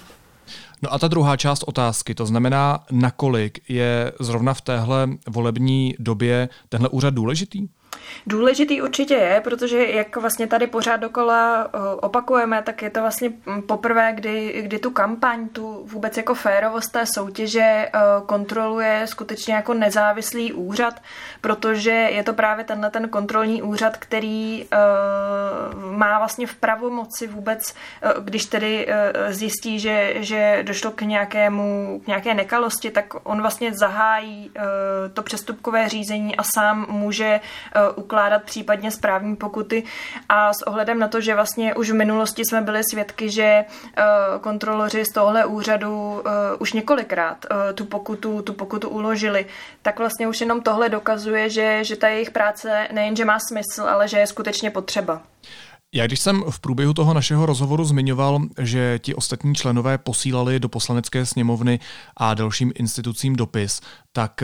No 0.82 0.94
a 0.94 1.00
ta 1.00 1.08
druhá 1.08 1.38
část 1.38 1.63
otázky, 1.63 2.15
to 2.15 2.25
znamená, 2.25 2.79
nakolik 2.91 3.70
je 3.70 4.12
zrovna 4.20 4.53
v 4.53 4.62
téhle 4.62 5.08
volební 5.27 5.96
době 6.00 6.50
tenhle 6.70 6.89
úřad 6.89 7.13
důležitý? 7.13 7.67
Důležitý 8.27 8.82
určitě 8.82 9.13
je, 9.13 9.41
protože 9.41 9.86
jak 9.86 10.17
vlastně 10.17 10.48
tady 10.48 10.67
pořád 10.67 10.98
dokola 10.98 11.67
eh, 11.67 11.77
opakujeme, 11.96 12.62
tak 12.62 12.82
je 12.82 12.89
to 12.89 13.01
vlastně 13.01 13.32
poprvé, 13.67 14.13
kdy, 14.13 14.62
kdy 14.62 14.79
tu 14.79 14.91
kampaň, 14.91 15.48
tu 15.48 15.86
vůbec 15.86 16.17
jako 16.17 16.36
férovost 16.36 16.91
té 16.91 17.03
soutěže 17.15 17.62
eh, 17.62 17.89
kontroluje 18.25 19.01
skutečně 19.05 19.53
jako 19.53 19.74
nezávislý 19.74 20.53
úřad, 20.53 21.01
protože 21.41 21.91
je 21.91 22.24
to 22.24 22.34
právě 22.34 22.65
tenhle 22.65 22.89
ten 22.89 23.10
kontrolní 23.10 23.62
úřad, 23.62 23.98
který 23.98 24.65
eh, 24.72 24.77
má 25.91 26.15
vlastně 26.25 26.48
v 26.48 26.55
pravomoci 26.55 27.27
vůbec, 27.27 27.75
když 28.20 28.46
tedy 28.46 28.88
zjistí, 29.29 29.79
že, 29.79 30.13
že 30.17 30.60
došlo 30.63 30.91
k 30.91 31.01
nějakému, 31.01 32.01
k 32.03 32.08
nějaké 32.08 32.34
nekalosti, 32.34 32.91
tak 32.91 33.13
on 33.24 33.41
vlastně 33.41 33.74
zahájí 33.74 34.51
to 35.13 35.22
přestupkové 35.24 35.89
řízení 35.89 36.36
a 36.36 36.44
sám 36.55 36.86
může 36.89 37.39
ukládat 37.96 38.44
případně 38.44 38.91
správní 38.91 39.36
pokuty 39.36 39.84
a 40.29 40.53
s 40.53 40.67
ohledem 40.67 41.00
na 41.00 41.08
to, 41.08 41.22
že 41.22 41.36
vlastně 41.36 41.75
už 41.75 41.91
v 41.91 41.94
minulosti 41.94 42.46
jsme 42.46 42.62
byli 42.62 42.82
svědky, 42.91 43.29
že 43.29 43.44
eh, 43.44 44.03
kontroloři 44.41 45.05
z 45.05 45.12
tohle 45.12 45.46
úřadu 45.46 46.24
eh, 46.25 46.29
už 46.60 46.74
několikrát 46.74 47.46
eh, 47.46 47.74
tu 47.74 47.86
pokutu, 47.86 48.41
tu 48.41 48.53
pokutu 48.53 48.89
uložili, 48.89 49.46
tak 49.82 50.00
vlastně 50.00 50.27
už 50.27 50.41
jenom 50.41 50.62
tohle 50.62 50.89
dokazuje, 50.89 51.50
že, 51.50 51.84
že 51.84 51.96
ta 51.96 52.08
jejich 52.08 52.32
práce 52.32 52.88
nejenže 52.91 53.25
má 53.25 53.38
smysl, 53.39 53.84
ale 53.84 54.08
že 54.08 54.17
je 54.17 54.27
skutečně 54.27 54.72
potřeba. 54.72 55.22
Já 55.96 56.08
když 56.08 56.20
jsem 56.20 56.44
v 56.50 56.60
průběhu 56.60 56.94
toho 56.94 57.14
našeho 57.14 57.46
rozhovoru 57.46 57.84
zmiňoval, 57.84 58.40
že 58.60 59.00
ti 59.00 59.16
ostatní 59.16 59.56
členové 59.56 59.98
posílali 59.98 60.60
do 60.60 60.70
poslanecké 60.70 61.25
sněmovny 61.25 61.80
a 62.18 62.34
dalším 62.34 62.72
institucím 62.75 63.36
dopis, 63.36 63.82
tak 64.12 64.44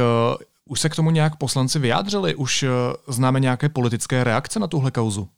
už 0.65 0.79
se 0.79 0.89
k 0.89 0.95
tomu 0.95 1.11
nějak 1.11 1.35
poslanci 1.35 1.79
vyjádřili? 1.79 2.35
Už 2.35 2.63
eh, 2.63 2.69
známe 3.07 3.39
nějaké 3.39 3.69
politické 3.69 4.23
reakce 4.23 4.59
na 4.59 4.67
tuhle 4.67 4.91
kauzu? 4.91 5.29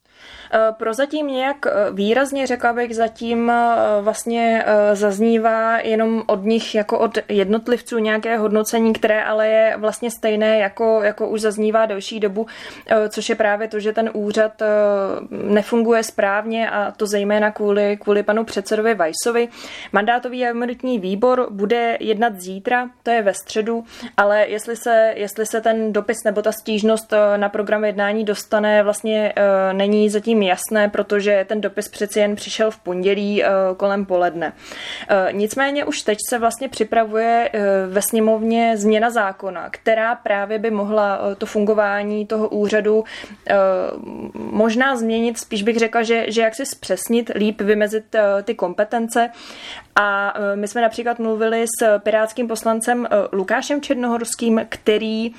Eh, 0.55 0.71
prozatím 0.71 1.27
nějak 1.27 1.65
eh, 1.65 1.71
výrazně, 1.91 2.47
řekla 2.47 2.73
bych, 2.73 2.95
zatím 2.95 3.49
eh, 3.49 3.75
vlastně 4.01 4.65
zaznívá 4.93 5.77
jenom 5.79 6.23
od 6.25 6.43
nich 6.43 6.75
jako 6.75 6.99
od 6.99 7.17
jednotlivců 7.29 7.97
nějaké 7.97 8.37
hodnocení, 8.37 8.93
které 8.93 9.23
ale 9.23 9.47
je 9.47 9.75
vlastně 9.77 10.11
stejné, 10.11 10.59
jako, 10.59 11.01
jako 11.03 11.29
už 11.29 11.41
zaznívá 11.41 11.85
delší 11.85 12.19
dobu, 12.19 12.47
což 13.09 13.29
je 13.29 13.35
právě 13.35 13.67
to, 13.67 13.79
že 13.79 13.93
ten 13.93 14.09
úřad 14.13 14.61
nefunguje 15.29 16.03
správně 16.03 16.69
a 16.69 16.91
to 16.91 17.05
zejména 17.05 17.51
kvůli, 17.51 17.97
kvůli 17.97 18.23
panu 18.23 18.43
předsedovi 18.43 18.95
Vajsovi. 18.95 19.47
Mandátový 19.91 20.45
a 20.45 20.49
imunitní 20.49 20.99
výbor 20.99 21.47
bude 21.49 21.97
jednat 21.99 22.39
zítra, 22.39 22.89
to 23.03 23.11
je 23.11 23.21
ve 23.21 23.33
středu, 23.33 23.83
ale 24.17 24.47
jestli 24.47 24.75
se, 24.75 25.13
jestli 25.15 25.45
se 25.45 25.61
ten 25.61 25.93
dopis 25.93 26.17
nebo 26.25 26.41
ta 26.41 26.51
stížnost 26.51 27.13
na 27.37 27.49
program 27.49 27.85
jednání 27.85 28.23
dostane, 28.23 28.83
vlastně 28.83 29.33
není 29.71 30.09
zatím 30.13 30.43
jasné, 30.43 30.89
protože 30.89 31.45
ten 31.49 31.61
dopis 31.61 31.87
přeci 31.87 32.19
jen 32.19 32.35
přišel 32.35 32.71
v 32.71 32.79
pondělí 32.79 33.43
eh, 33.43 33.47
kolem 33.77 34.05
poledne. 34.05 34.53
Eh, 35.09 35.33
nicméně 35.33 35.85
už 35.85 36.01
teď 36.01 36.17
se 36.29 36.39
vlastně 36.39 36.69
připravuje 36.69 37.49
eh, 37.53 37.61
ve 37.87 38.01
sněmovně 38.01 38.77
změna 38.77 39.09
zákona, 39.09 39.69
která 39.69 40.15
právě 40.15 40.59
by 40.59 40.71
mohla 40.71 41.19
to 41.37 41.45
fungování 41.45 42.25
toho 42.25 42.49
úřadu 42.49 43.03
možná 44.33 44.95
změnit, 44.95 45.37
spíš 45.37 45.63
bych 45.63 45.77
řekla, 45.77 46.03
že, 46.03 46.25
že 46.27 46.41
jak 46.41 46.55
si 46.55 46.65
zpřesnit, 46.65 47.31
líp 47.35 47.61
vymezit 47.61 48.15
ty 48.43 48.55
kompetence. 48.55 49.29
A 49.95 50.33
my 50.55 50.67
jsme 50.67 50.81
například 50.81 51.19
mluvili 51.19 51.65
s 51.67 51.99
pirátským 51.99 52.47
poslancem 52.47 53.07
Lukášem 53.31 53.81
Černohorským, 53.81 54.61
který 54.69 55.31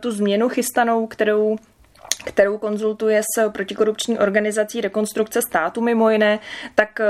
tu 0.00 0.10
změnu 0.10 0.48
chystanou, 0.48 1.06
kterou 1.06 1.56
kterou 2.24 2.58
konzultuje 2.58 3.22
s 3.22 3.50
protikorupční 3.50 4.18
organizací 4.18 4.80
rekonstrukce 4.80 5.42
státu 5.42 5.80
mimo 5.80 6.10
jiné, 6.10 6.38
tak 6.74 7.00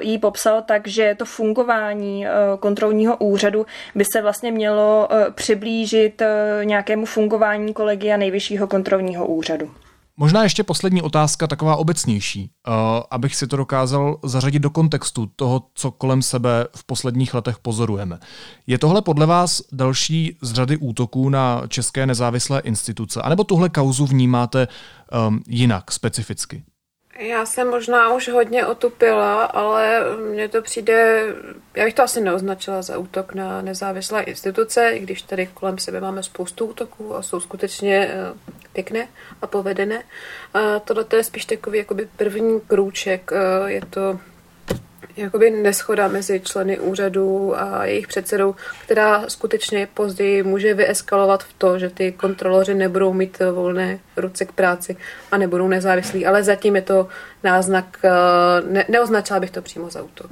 jí 0.00 0.18
popsal 0.18 0.62
tak, 0.62 0.88
že 0.88 1.14
to 1.18 1.24
fungování 1.24 2.26
kontrolního 2.60 3.16
úřadu 3.16 3.66
by 3.94 4.04
se 4.12 4.22
vlastně 4.22 4.52
mělo 4.52 5.08
přiblížit 5.34 6.22
nějakému 6.64 7.06
fungování 7.06 7.74
kolegia 7.74 8.16
nejvyššího 8.16 8.66
kontrolního 8.66 9.26
úřadu. 9.26 9.70
Možná 10.16 10.42
ještě 10.42 10.64
poslední 10.64 11.02
otázka, 11.02 11.46
taková 11.46 11.76
obecnější, 11.76 12.50
uh, 12.68 12.74
abych 13.10 13.36
si 13.36 13.46
to 13.46 13.56
dokázal 13.56 14.18
zařadit 14.24 14.58
do 14.58 14.70
kontextu 14.70 15.30
toho, 15.36 15.62
co 15.74 15.90
kolem 15.90 16.22
sebe 16.22 16.66
v 16.76 16.84
posledních 16.84 17.34
letech 17.34 17.58
pozorujeme. 17.58 18.18
Je 18.66 18.78
tohle 18.78 19.02
podle 19.02 19.26
vás 19.26 19.62
další 19.72 20.38
z 20.42 20.52
řady 20.52 20.76
útoků 20.76 21.28
na 21.28 21.62
české 21.68 22.06
nezávislé 22.06 22.60
instituce, 22.60 23.22
anebo 23.22 23.44
tuhle 23.44 23.68
kauzu 23.68 24.06
vnímáte 24.06 24.68
um, 25.28 25.42
jinak, 25.48 25.92
specificky? 25.92 26.64
Já 27.18 27.46
jsem 27.46 27.70
možná 27.70 28.14
už 28.14 28.28
hodně 28.28 28.66
otupila, 28.66 29.44
ale 29.44 30.00
mně 30.30 30.48
to 30.48 30.62
přijde, 30.62 31.26
já 31.74 31.84
bych 31.84 31.94
to 31.94 32.02
asi 32.02 32.20
neoznačila 32.20 32.82
za 32.82 32.98
útok 32.98 33.34
na 33.34 33.62
nezávislé 33.62 34.22
instituce, 34.22 34.90
i 34.90 34.98
když 34.98 35.22
tady 35.22 35.46
kolem 35.46 35.78
sebe 35.78 36.00
máme 36.00 36.22
spoustu 36.22 36.66
útoků 36.66 37.14
a 37.16 37.22
jsou 37.22 37.40
skutečně 37.40 38.10
eh, 38.10 38.32
pěkné 38.72 39.08
a 39.42 39.46
povedené. 39.46 40.02
Tohle 40.84 41.04
je 41.16 41.24
spíš 41.24 41.44
takový 41.44 41.78
jakoby 41.78 42.08
první 42.16 42.60
krůček, 42.60 43.30
eh, 43.32 43.70
je 43.70 43.80
to 43.90 44.18
jakoby 45.16 45.50
neschoda 45.50 46.08
mezi 46.08 46.40
členy 46.40 46.78
úřadu 46.80 47.58
a 47.60 47.84
jejich 47.84 48.06
předsedou, 48.06 48.54
která 48.84 49.24
skutečně 49.28 49.88
později 49.94 50.42
může 50.42 50.74
vyeskalovat 50.74 51.44
v 51.44 51.52
to, 51.58 51.78
že 51.78 51.90
ty 51.90 52.12
kontroloři 52.12 52.74
nebudou 52.74 53.12
mít 53.12 53.38
volné 53.52 53.98
ruce 54.16 54.44
k 54.44 54.52
práci 54.52 54.96
a 55.32 55.36
nebudou 55.36 55.68
nezávislí, 55.68 56.26
ale 56.26 56.42
zatím 56.42 56.76
je 56.76 56.82
to 56.82 57.08
náznak, 57.44 57.98
eh, 58.04 58.10
ne, 58.70 58.84
neoznačila 58.88 59.40
bych 59.40 59.50
to 59.50 59.62
přímo 59.62 59.90
za 59.90 60.02
útok. 60.02 60.30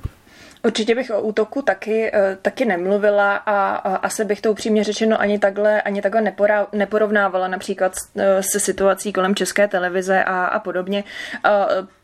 Určitě 0.65 0.95
bych 0.95 1.11
o 1.11 1.21
útoku 1.21 1.63
taky, 1.63 2.11
eh, 2.15 2.39
taky 2.43 2.65
nemluvila 2.65 3.37
a, 3.37 3.75
a 3.75 3.97
asi 3.97 4.25
bych 4.25 4.41
to 4.41 4.51
upřímně 4.51 4.85
řečeno 4.85 5.21
ani 5.21 5.39
takhle, 5.39 5.83
ani 5.83 6.03
takhle 6.03 6.21
nepora, 6.21 6.67
neporovnávala 6.73 7.49
například 7.49 7.93
eh, 8.17 8.43
se 8.43 8.61
situací 8.61 9.13
kolem 9.13 9.35
české 9.35 9.69
televize 9.69 10.25
a, 10.25 10.45
a 10.45 10.59
podobně. 10.59 11.05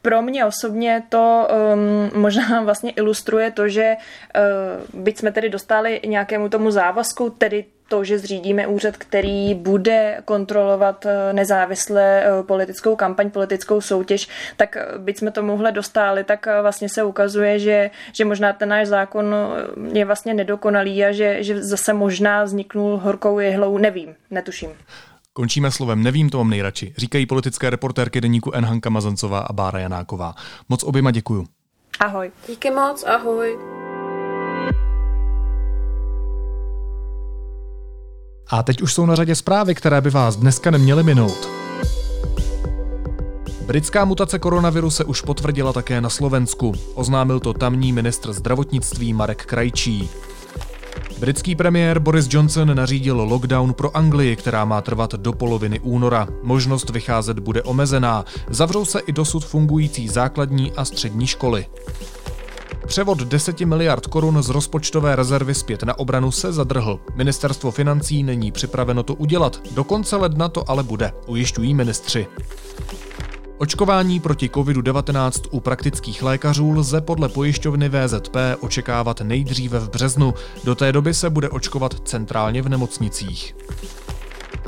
Pro 0.02 0.22
mě 0.22 0.44
osobně 0.44 1.02
to 1.08 1.48
um, 1.74 2.10
možná 2.22 2.62
vlastně 2.62 2.90
ilustruje 2.90 3.50
to, 3.50 3.68
že 3.68 3.96
uh, 4.94 5.02
byť 5.02 5.18
jsme 5.18 5.32
tedy 5.32 5.48
dostali 5.48 6.00
nějakému 6.06 6.48
tomu 6.48 6.70
závazku, 6.70 7.30
tedy 7.30 7.64
to, 7.88 8.04
že 8.04 8.18
zřídíme 8.18 8.66
úřad, 8.66 8.96
který 8.96 9.54
bude 9.54 10.20
kontrolovat 10.24 11.06
eh, 11.06 11.32
nezávisle 11.32 12.22
eh, 12.22 12.42
politickou 12.42 12.96
kampaň, 12.96 13.30
politickou 13.30 13.80
soutěž, 13.80 14.28
tak 14.56 14.76
eh, 14.76 14.84
byť 14.98 15.18
jsme 15.18 15.30
tomuhle 15.30 15.72
dostali, 15.72 16.24
tak 16.24 16.46
vlastně 16.62 16.88
se 16.88 17.02
ukazuje, 17.02 17.58
že, 17.58 17.90
že 18.12 18.24
možná 18.24 18.52
ten 18.52 18.68
náš 18.68 18.88
zákon 18.88 19.34
je 19.92 20.04
vlastně 20.04 20.34
nedokonalý 20.34 21.04
a 21.04 21.12
že, 21.12 21.42
že 21.42 21.62
zase 21.62 21.92
možná 21.92 22.44
vzniknul 22.44 22.96
horkou 22.96 23.38
jehlou, 23.38 23.78
nevím, 23.78 24.14
netuším. 24.30 24.70
Končíme 25.32 25.70
slovem 25.70 26.02
nevím, 26.02 26.30
to 26.30 26.38
mám 26.38 26.50
nejradši, 26.50 26.94
říkají 26.96 27.26
politické 27.26 27.70
reportérky 27.70 28.20
deníku 28.20 28.52
N. 28.52 28.64
Hanka 28.64 28.90
Mazancová 28.90 29.40
a 29.40 29.52
Bára 29.52 29.78
Janáková. 29.78 30.34
Moc 30.68 30.82
oběma 30.82 31.10
děkuju. 31.10 31.46
Ahoj. 32.00 32.30
Díky 32.48 32.70
moc, 32.70 33.04
ahoj. 33.04 33.77
A 38.50 38.62
teď 38.62 38.82
už 38.82 38.94
jsou 38.94 39.06
na 39.06 39.14
řadě 39.14 39.34
zprávy, 39.34 39.74
které 39.74 40.00
by 40.00 40.10
vás 40.10 40.36
dneska 40.36 40.70
neměly 40.70 41.02
minout. 41.02 41.48
Britská 43.66 44.04
mutace 44.04 44.38
koronaviru 44.38 44.90
se 44.90 45.04
už 45.04 45.20
potvrdila 45.20 45.72
také 45.72 46.00
na 46.00 46.08
Slovensku. 46.08 46.72
Oznámil 46.94 47.40
to 47.40 47.52
tamní 47.52 47.92
ministr 47.92 48.32
zdravotnictví 48.32 49.12
Marek 49.12 49.44
Krajčí. 49.44 50.10
Britský 51.18 51.56
premiér 51.56 51.98
Boris 51.98 52.26
Johnson 52.30 52.76
nařídil 52.76 53.20
lockdown 53.20 53.74
pro 53.74 53.96
Anglii, 53.96 54.36
která 54.36 54.64
má 54.64 54.80
trvat 54.80 55.14
do 55.14 55.32
poloviny 55.32 55.80
února. 55.80 56.28
Možnost 56.42 56.90
vycházet 56.90 57.38
bude 57.38 57.62
omezená. 57.62 58.24
Zavřou 58.48 58.84
se 58.84 59.00
i 59.00 59.12
dosud 59.12 59.44
fungující 59.44 60.08
základní 60.08 60.72
a 60.72 60.84
střední 60.84 61.26
školy. 61.26 61.66
Převod 62.88 63.18
10 63.18 63.60
miliard 63.60 64.06
korun 64.06 64.42
z 64.42 64.48
rozpočtové 64.48 65.16
rezervy 65.16 65.54
zpět 65.54 65.82
na 65.82 65.98
obranu 65.98 66.30
se 66.30 66.52
zadrhl. 66.52 67.00
Ministerstvo 67.14 67.70
financí 67.70 68.22
není 68.22 68.52
připraveno 68.52 69.02
to 69.02 69.14
udělat. 69.14 69.60
Do 69.70 69.84
konce 69.84 70.16
ledna 70.16 70.48
to 70.48 70.70
ale 70.70 70.82
bude, 70.82 71.12
ujišťují 71.26 71.74
ministři. 71.74 72.26
Očkování 73.58 74.20
proti 74.20 74.48
COVID-19 74.48 75.48
u 75.50 75.60
praktických 75.60 76.22
lékařů 76.22 76.72
lze 76.72 77.00
podle 77.00 77.28
pojišťovny 77.28 77.88
VZP 77.88 78.36
očekávat 78.60 79.20
nejdříve 79.20 79.78
v 79.78 79.90
březnu. 79.90 80.34
Do 80.64 80.74
té 80.74 80.92
doby 80.92 81.14
se 81.14 81.30
bude 81.30 81.48
očkovat 81.48 82.08
centrálně 82.08 82.62
v 82.62 82.68
nemocnicích. 82.68 83.54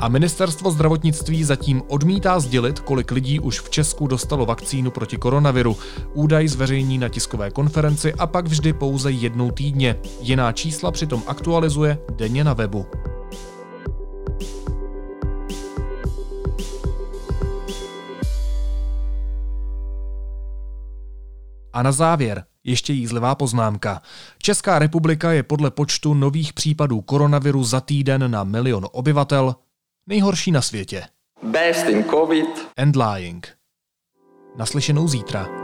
A 0.01 0.07
ministerstvo 0.07 0.71
zdravotnictví 0.71 1.43
zatím 1.43 1.81
odmítá 1.87 2.39
sdělit, 2.39 2.79
kolik 2.79 3.11
lidí 3.11 3.39
už 3.39 3.59
v 3.59 3.69
Česku 3.69 4.07
dostalo 4.07 4.45
vakcínu 4.45 4.91
proti 4.91 5.17
koronaviru. 5.17 5.77
Údaj 6.13 6.47
zveřejní 6.47 6.97
na 6.97 7.09
tiskové 7.09 7.51
konferenci 7.51 8.13
a 8.13 8.27
pak 8.27 8.47
vždy 8.47 8.73
pouze 8.73 9.11
jednou 9.11 9.51
týdně. 9.51 9.95
Jiná 10.21 10.51
čísla 10.51 10.91
přitom 10.91 11.23
aktualizuje 11.27 11.97
denně 12.15 12.43
na 12.43 12.53
webu. 12.53 12.85
A 21.73 21.83
na 21.83 21.91
závěr 21.91 22.43
ještě 22.63 22.93
jízlivá 22.93 23.35
poznámka. 23.35 24.01
Česká 24.37 24.79
republika 24.79 25.31
je 25.31 25.43
podle 25.43 25.71
počtu 25.71 26.13
nových 26.13 26.53
případů 26.53 27.01
koronaviru 27.01 27.63
za 27.63 27.81
týden 27.81 28.31
na 28.31 28.43
milion 28.43 28.87
obyvatel 28.91 29.55
nejhorší 30.11 30.51
na 30.51 30.61
světě. 30.61 31.03
Best 31.43 31.85
in 31.85 32.03
COVID. 32.03 32.67
And 32.77 32.95
lying. 32.95 33.47
Naslyšenou 34.57 35.07
zítra. 35.07 35.60